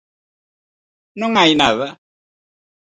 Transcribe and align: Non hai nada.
Non 1.19 1.31
hai 1.35 1.51
nada. 1.61 1.87